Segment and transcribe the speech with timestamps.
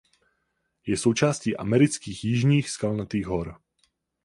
[0.85, 3.57] Je součástí amerických Jižních Skalnatých hor.